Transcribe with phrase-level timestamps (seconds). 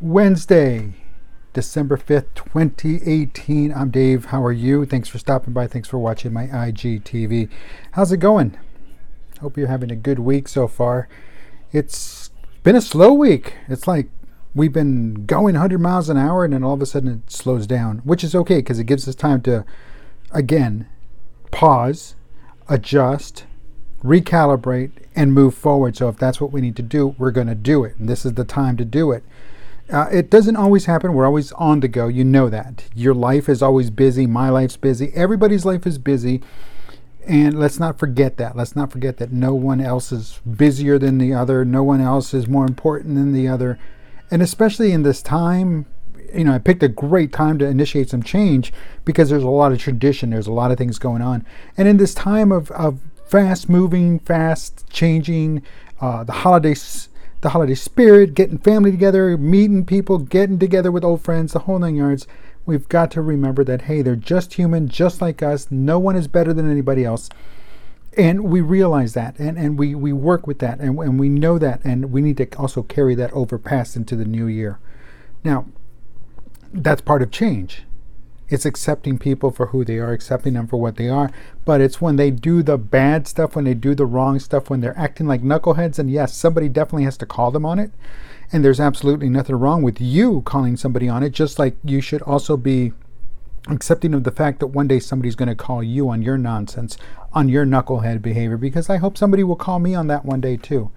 [0.00, 0.92] Wednesday,
[1.52, 3.72] December 5th, 2018.
[3.72, 4.26] I'm Dave.
[4.26, 4.84] How are you?
[4.84, 5.68] Thanks for stopping by.
[5.68, 7.48] Thanks for watching my IGTV.
[7.92, 8.58] How's it going?
[9.40, 11.08] Hope you're having a good week so far.
[11.72, 12.30] It's
[12.64, 13.54] been a slow week.
[13.68, 14.08] It's like
[14.52, 17.66] we've been going 100 miles an hour and then all of a sudden it slows
[17.66, 19.64] down, which is okay because it gives us time to,
[20.32, 20.88] again,
[21.52, 22.16] pause,
[22.68, 23.44] adjust,
[24.02, 25.96] recalibrate, and move forward.
[25.96, 27.96] So if that's what we need to do, we're going to do it.
[27.96, 29.22] And this is the time to do it.
[29.92, 31.12] Uh, it doesn't always happen.
[31.12, 32.08] We're always on the go.
[32.08, 32.84] You know that.
[32.94, 34.26] Your life is always busy.
[34.26, 35.12] My life's busy.
[35.14, 36.42] Everybody's life is busy.
[37.26, 38.56] And let's not forget that.
[38.56, 41.64] Let's not forget that no one else is busier than the other.
[41.64, 43.78] No one else is more important than the other.
[44.30, 45.86] And especially in this time,
[46.34, 48.72] you know, I picked a great time to initiate some change
[49.04, 50.30] because there's a lot of tradition.
[50.30, 51.46] There's a lot of things going on.
[51.76, 55.62] And in this time of, of fast moving, fast changing,
[56.00, 57.08] uh, the holidays
[57.44, 61.78] the holiday spirit, getting family together, meeting people, getting together with old friends, the whole
[61.78, 62.26] nine yards.
[62.64, 65.70] We've got to remember that, hey, they're just human, just like us.
[65.70, 67.28] No one is better than anybody else.
[68.16, 71.58] And we realize that, and, and we, we work with that, and, and we know
[71.58, 74.78] that, and we need to also carry that over past into the new year.
[75.44, 75.66] Now,
[76.72, 77.82] that's part of change.
[78.48, 81.30] It's accepting people for who they are, accepting them for what they are.
[81.64, 84.80] But it's when they do the bad stuff, when they do the wrong stuff, when
[84.80, 87.90] they're acting like knuckleheads, and yes, somebody definitely has to call them on it.
[88.52, 92.22] And there's absolutely nothing wrong with you calling somebody on it, just like you should
[92.22, 92.92] also be
[93.68, 96.98] accepting of the fact that one day somebody's going to call you on your nonsense,
[97.32, 100.58] on your knucklehead behavior, because I hope somebody will call me on that one day
[100.58, 100.90] too.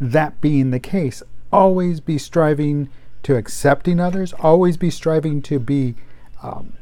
[0.00, 2.88] That being the case, always be striving
[3.22, 5.94] to accepting others, always be striving to be
[6.42, 6.72] um,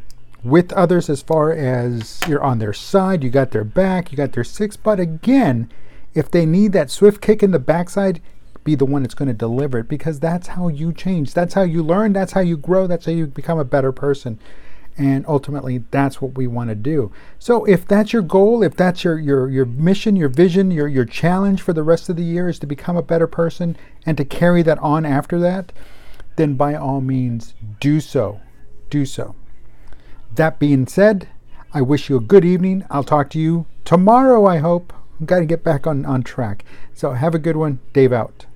[0.44, 4.32] with others as far as you're on their side, you got their back, you got
[4.32, 4.76] their six.
[4.76, 5.70] But again,
[6.12, 8.20] if they need that swift kick in the backside,
[8.62, 11.34] be the one that's going to deliver it because that's how you change.
[11.34, 12.12] That's how you learn.
[12.12, 12.86] That's how you grow.
[12.86, 14.38] That's how you become a better person.
[14.96, 17.10] And ultimately, that's what we want to do.
[17.38, 21.04] So, if that's your goal, if that's your, your, your mission, your vision, your, your
[21.04, 23.76] challenge for the rest of the year is to become a better person
[24.06, 25.72] and to carry that on after that,
[26.36, 28.40] then by all means, do so.
[28.88, 29.34] Do so.
[30.34, 31.28] That being said,
[31.72, 32.84] I wish you a good evening.
[32.90, 34.92] I'll talk to you tomorrow, I hope.
[35.24, 36.64] Got to get back on, on track.
[36.92, 37.78] So have a good one.
[37.92, 38.46] Dave out.